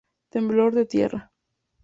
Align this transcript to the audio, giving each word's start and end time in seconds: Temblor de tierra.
Temblor 0.31 0.71
de 0.73 0.85
tierra. 0.85 1.31